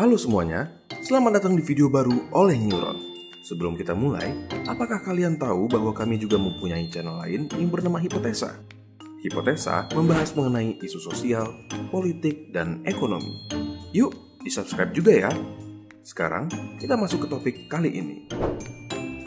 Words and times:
Halo 0.00 0.16
semuanya, 0.16 0.80
selamat 1.04 1.36
datang 1.36 1.52
di 1.52 1.60
video 1.60 1.92
baru 1.92 2.32
oleh 2.32 2.56
Neuron. 2.56 2.96
Sebelum 3.44 3.76
kita 3.76 3.92
mulai, 3.92 4.32
apakah 4.64 4.96
kalian 5.04 5.36
tahu 5.36 5.68
bahwa 5.68 5.92
kami 5.92 6.16
juga 6.16 6.40
mempunyai 6.40 6.88
channel 6.88 7.20
lain 7.20 7.52
yang 7.52 7.68
bernama 7.68 8.00
Hipotesa? 8.00 8.64
Hipotesa 9.20 9.92
membahas 9.92 10.32
mengenai 10.32 10.80
isu 10.80 11.04
sosial, 11.04 11.52
politik, 11.92 12.48
dan 12.48 12.80
ekonomi. 12.88 13.28
Yuk, 13.92 14.40
di-subscribe 14.40 14.88
juga 14.96 15.28
ya. 15.28 15.30
Sekarang, 16.00 16.48
kita 16.80 16.96
masuk 16.96 17.28
ke 17.28 17.36
topik 17.36 17.56
kali 17.68 17.92
ini. 17.92 18.24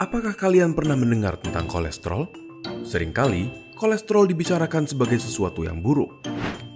Apakah 0.02 0.34
kalian 0.34 0.74
pernah 0.74 0.98
mendengar 0.98 1.38
tentang 1.38 1.70
kolesterol? 1.70 2.26
Seringkali, 2.82 3.78
kolesterol 3.78 4.26
dibicarakan 4.26 4.90
sebagai 4.90 5.22
sesuatu 5.22 5.62
yang 5.62 5.78
buruk. 5.78 6.18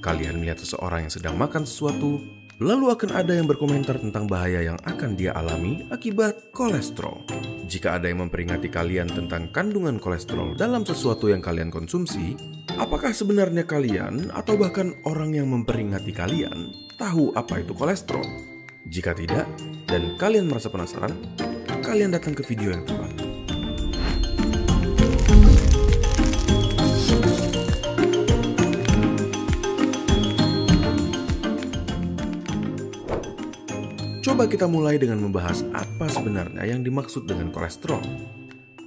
Kalian 0.07 0.39
melihat 0.39 0.63
seseorang 0.63 1.11
yang 1.11 1.15
sedang 1.19 1.35
makan 1.35 1.67
sesuatu, 1.67 2.23
lalu 2.59 2.91
akan 2.91 3.15
ada 3.15 3.39
yang 3.39 3.47
berkomentar 3.47 4.03
tentang 4.03 4.27
bahaya 4.27 4.67
yang 4.67 4.79
akan 4.83 5.15
dia 5.15 5.31
alami 5.35 5.87
akibat 5.95 6.51
kolesterol. 6.51 7.23
Jika 7.71 8.01
ada 8.01 8.11
yang 8.11 8.27
memperingati 8.27 8.67
kalian 8.67 9.07
tentang 9.07 9.55
kandungan 9.55 10.03
kolesterol 10.03 10.59
dalam 10.59 10.83
sesuatu 10.83 11.31
yang 11.31 11.39
kalian 11.39 11.71
konsumsi, 11.71 12.35
apakah 12.75 13.15
sebenarnya 13.15 13.63
kalian 13.63 14.35
atau 14.35 14.59
bahkan 14.59 14.91
orang 15.07 15.37
yang 15.39 15.47
memperingati 15.55 16.11
kalian 16.11 16.75
tahu 16.99 17.31
apa 17.39 17.63
itu 17.63 17.77
kolesterol? 17.77 18.27
Jika 18.89 19.13
tidak, 19.13 19.45
dan 19.85 20.17
kalian 20.17 20.49
merasa 20.49 20.73
penasaran, 20.73 21.13
kalian 21.85 22.17
datang 22.17 22.33
ke 22.33 22.41
video 22.43 22.73
yang 22.73 22.89
tepat. 22.89 23.28
Coba 34.19 34.51
kita 34.51 34.67
mulai 34.67 34.99
dengan 34.99 35.23
membahas 35.23 35.63
apa 35.71 36.11
sebenarnya 36.11 36.67
yang 36.67 36.83
dimaksud 36.83 37.31
dengan 37.31 37.55
kolesterol. 37.55 38.03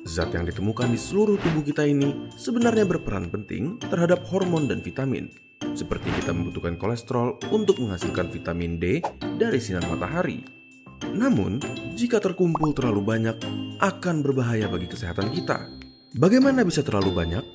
Zat 0.04 0.36
yang 0.36 0.44
ditemukan 0.44 0.92
di 0.92 1.00
seluruh 1.00 1.40
tubuh 1.40 1.64
kita 1.64 1.88
ini 1.88 2.28
sebenarnya 2.36 2.84
berperan 2.84 3.32
penting 3.32 3.80
terhadap 3.80 4.28
hormon 4.28 4.68
dan 4.68 4.84
vitamin. 4.84 5.32
Seperti 5.72 6.12
kita 6.20 6.36
membutuhkan 6.36 6.76
kolesterol 6.76 7.40
untuk 7.54 7.80
menghasilkan 7.80 8.28
vitamin 8.28 8.76
D 8.76 9.00
dari 9.40 9.62
sinar 9.64 9.88
matahari. 9.88 10.44
Namun, 11.16 11.64
jika 11.96 12.20
terkumpul 12.20 12.76
terlalu 12.76 13.00
banyak, 13.00 13.38
akan 13.80 14.26
berbahaya 14.26 14.68
bagi 14.68 14.92
kesehatan 14.92 15.32
kita. 15.32 15.70
Bagaimana 16.20 16.68
bisa 16.68 16.84
terlalu 16.84 17.16
banyak? 17.16 17.46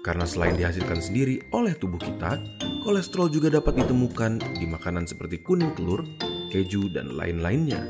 Karena 0.00 0.24
selain 0.24 0.56
dihasilkan 0.56 0.98
sendiri 0.98 1.52
oleh 1.52 1.76
tubuh 1.76 2.00
kita, 2.00 2.40
kolesterol 2.82 3.28
juga 3.28 3.52
dapat 3.52 3.84
ditemukan 3.84 4.56
di 4.56 4.66
makanan 4.66 5.04
seperti 5.04 5.44
kuning 5.44 5.76
telur, 5.76 6.02
keju, 6.50 6.90
dan 6.90 7.14
lain-lainnya. 7.14 7.86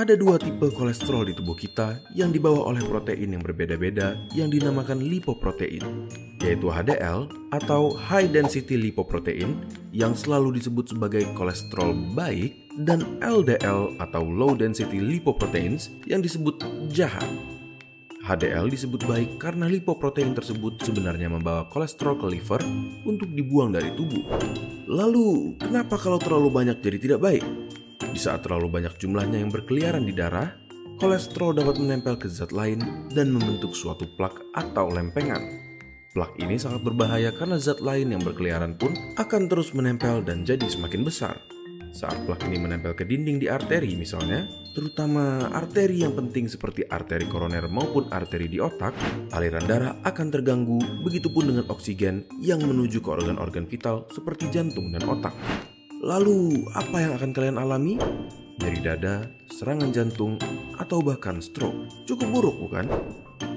Ada 0.00 0.14
dua 0.16 0.38
tipe 0.38 0.70
kolesterol 0.70 1.28
di 1.28 1.34
tubuh 1.34 1.58
kita 1.58 2.00
yang 2.14 2.30
dibawa 2.30 2.72
oleh 2.72 2.80
protein 2.82 3.36
yang 3.36 3.42
berbeda-beda 3.42 4.16
yang 4.32 4.48
dinamakan 4.48 5.02
lipoprotein, 5.02 6.06
yaitu 6.40 6.70
HDL 6.70 7.26
atau 7.52 7.92
High 7.92 8.30
Density 8.30 8.78
Lipoprotein 8.78 9.60
yang 9.92 10.16
selalu 10.16 10.56
disebut 10.56 10.94
sebagai 10.94 11.28
kolesterol 11.36 11.92
baik 12.16 12.70
dan 12.86 13.20
LDL 13.20 13.98
atau 14.00 14.22
Low 14.24 14.56
Density 14.56 15.02
Lipoproteins 15.02 15.92
yang 16.08 16.24
disebut 16.24 16.62
jahat. 16.88 17.28
HDL 18.30 18.70
disebut 18.70 19.10
baik 19.10 19.42
karena 19.42 19.66
lipoprotein 19.66 20.38
tersebut 20.38 20.78
sebenarnya 20.86 21.26
membawa 21.26 21.66
kolesterol 21.66 22.14
ke 22.14 22.26
liver 22.30 22.62
untuk 23.02 23.26
dibuang 23.34 23.74
dari 23.74 23.90
tubuh. 23.90 24.22
Lalu, 24.86 25.58
kenapa 25.58 25.98
kalau 25.98 26.22
terlalu 26.22 26.46
banyak 26.54 26.78
jadi 26.78 26.98
tidak 27.02 27.26
baik? 27.26 27.42
Di 27.98 28.20
saat 28.22 28.46
terlalu 28.46 28.70
banyak 28.70 28.94
jumlahnya 29.02 29.42
yang 29.42 29.50
berkeliaran 29.50 30.06
di 30.06 30.14
darah, 30.14 30.54
kolesterol 31.02 31.58
dapat 31.58 31.82
menempel 31.82 32.14
ke 32.22 32.30
zat 32.30 32.54
lain 32.54 33.10
dan 33.10 33.34
membentuk 33.34 33.74
suatu 33.74 34.06
plak 34.14 34.38
atau 34.54 34.86
lempengan. 34.86 35.42
Plak 36.14 36.38
ini 36.38 36.54
sangat 36.54 36.86
berbahaya 36.86 37.34
karena 37.34 37.58
zat 37.58 37.82
lain 37.82 38.14
yang 38.14 38.22
berkeliaran 38.22 38.78
pun 38.78 38.94
akan 39.18 39.50
terus 39.50 39.74
menempel 39.74 40.22
dan 40.22 40.46
jadi 40.46 40.70
semakin 40.70 41.02
besar. 41.02 41.34
Saat 41.90 42.22
plak 42.22 42.46
ini 42.46 42.56
menempel 42.56 42.94
ke 42.94 43.02
dinding 43.02 43.42
di 43.42 43.50
arteri 43.50 43.98
misalnya, 43.98 44.46
terutama 44.70 45.50
arteri 45.50 46.06
yang 46.06 46.14
penting 46.14 46.46
seperti 46.46 46.86
arteri 46.86 47.26
koroner 47.26 47.66
maupun 47.66 48.06
arteri 48.14 48.46
di 48.46 48.62
otak, 48.62 48.94
aliran 49.34 49.66
darah 49.66 49.92
akan 50.06 50.30
terganggu, 50.30 50.78
begitupun 51.02 51.50
dengan 51.50 51.66
oksigen 51.66 52.30
yang 52.38 52.62
menuju 52.62 53.02
ke 53.02 53.10
organ-organ 53.10 53.66
vital 53.66 54.06
seperti 54.14 54.46
jantung 54.54 54.94
dan 54.94 55.02
otak. 55.02 55.34
Lalu, 56.00 56.64
apa 56.72 56.96
yang 56.96 57.12
akan 57.18 57.30
kalian 57.34 57.58
alami? 57.58 57.98
Nyeri 58.62 58.80
dada, 58.80 59.26
serangan 59.50 59.90
jantung, 59.90 60.38
atau 60.78 61.02
bahkan 61.04 61.42
stroke. 61.42 61.90
Cukup 62.08 62.28
buruk 62.30 62.56
bukan? 62.56 62.86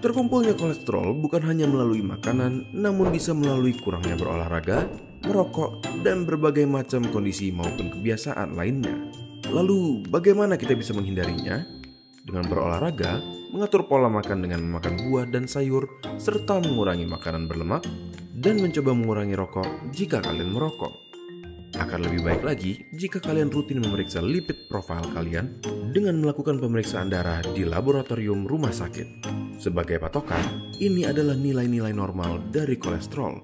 Terkumpulnya 0.03 0.51
kolesterol 0.51 1.15
bukan 1.15 1.47
hanya 1.47 1.63
melalui 1.63 2.03
makanan, 2.03 2.75
namun 2.75 3.07
bisa 3.07 3.31
melalui 3.31 3.71
kurangnya 3.71 4.19
berolahraga, 4.19 4.83
merokok, 5.23 5.79
dan 6.03 6.27
berbagai 6.27 6.67
macam 6.67 7.07
kondisi 7.07 7.55
maupun 7.55 7.87
kebiasaan 7.87 8.51
lainnya. 8.51 8.99
Lalu, 9.47 10.03
bagaimana 10.11 10.59
kita 10.59 10.75
bisa 10.75 10.91
menghindarinya? 10.91 11.63
Dengan 12.19 12.51
berolahraga, 12.51 13.23
mengatur 13.55 13.87
pola 13.87 14.11
makan 14.11 14.43
dengan 14.43 14.67
memakan 14.67 15.07
buah 15.07 15.23
dan 15.31 15.47
sayur, 15.47 15.87
serta 16.19 16.59
mengurangi 16.59 17.07
makanan 17.07 17.47
berlemak, 17.47 17.87
dan 18.35 18.59
mencoba 18.59 18.91
mengurangi 18.91 19.39
rokok 19.39 19.87
jika 19.95 20.19
kalian 20.19 20.51
merokok. 20.51 20.91
Akan 21.79 22.03
lebih 22.03 22.27
baik 22.27 22.43
lagi 22.43 22.83
jika 22.91 23.23
kalian 23.23 23.47
rutin 23.47 23.79
memeriksa 23.79 24.19
lipid 24.19 24.67
profile 24.67 25.07
kalian 25.15 25.63
dengan 25.95 26.19
melakukan 26.19 26.59
pemeriksaan 26.59 27.07
darah 27.07 27.39
di 27.55 27.63
laboratorium 27.63 28.43
rumah 28.43 28.75
sakit. 28.75 29.42
Sebagai 29.63 29.95
patokan, 29.95 30.75
ini 30.83 31.07
adalah 31.07 31.39
nilai-nilai 31.39 31.95
normal 31.95 32.51
dari 32.51 32.75
kolesterol. 32.75 33.39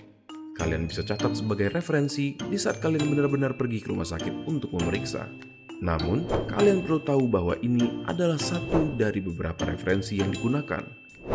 Kalian 0.52 0.92
bisa 0.92 1.00
catat 1.08 1.32
sebagai 1.32 1.72
referensi 1.72 2.36
di 2.36 2.60
saat 2.60 2.84
kalian 2.84 3.08
benar-benar 3.08 3.56
pergi 3.56 3.80
ke 3.80 3.88
rumah 3.88 4.04
sakit 4.04 4.44
untuk 4.44 4.76
memeriksa. 4.76 5.32
Namun, 5.80 6.28
kalian 6.52 6.84
perlu 6.84 7.00
tahu 7.08 7.24
bahwa 7.32 7.56
ini 7.64 8.04
adalah 8.04 8.36
satu 8.36 9.00
dari 9.00 9.24
beberapa 9.24 9.64
referensi 9.64 10.20
yang 10.20 10.36
digunakan, 10.36 10.84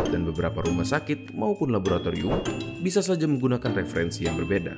dan 0.05 0.21
beberapa 0.21 0.61
rumah 0.61 0.85
sakit 0.85 1.33
maupun 1.33 1.73
laboratorium 1.73 2.45
bisa 2.85 3.01
saja 3.01 3.25
menggunakan 3.25 3.73
referensi 3.73 4.29
yang 4.29 4.37
berbeda. 4.37 4.77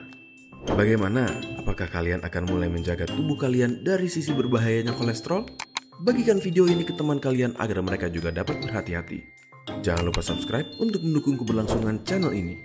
Bagaimana? 0.72 1.28
Apakah 1.60 1.92
kalian 1.92 2.24
akan 2.24 2.44
mulai 2.48 2.72
menjaga 2.72 3.12
tubuh 3.12 3.36
kalian 3.36 3.84
dari 3.84 4.08
sisi 4.08 4.32
berbahayanya 4.32 4.96
kolesterol? 4.96 5.44
Bagikan 6.00 6.40
video 6.40 6.64
ini 6.64 6.88
ke 6.88 6.96
teman 6.96 7.20
kalian 7.20 7.60
agar 7.60 7.84
mereka 7.84 8.08
juga 8.08 8.32
dapat 8.32 8.64
berhati-hati. 8.64 9.37
Jangan 9.84 10.04
lupa 10.08 10.24
subscribe 10.24 10.68
untuk 10.80 11.04
mendukung 11.04 11.36
keberlangsungan 11.36 12.04
channel 12.08 12.32
ini. 12.32 12.64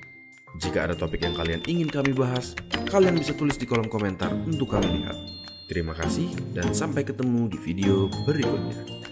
Jika 0.58 0.86
ada 0.86 0.94
topik 0.94 1.24
yang 1.24 1.32
kalian 1.32 1.64
ingin 1.64 1.88
kami 1.88 2.12
bahas, 2.12 2.52
kalian 2.86 3.16
bisa 3.16 3.32
tulis 3.32 3.56
di 3.56 3.64
kolom 3.64 3.88
komentar 3.88 4.30
untuk 4.46 4.70
kami 4.70 5.00
lihat. 5.00 5.16
Terima 5.66 5.96
kasih 5.96 6.28
dan 6.52 6.70
sampai 6.76 7.02
ketemu 7.02 7.48
di 7.48 7.58
video 7.58 8.06
berikutnya. 8.28 9.11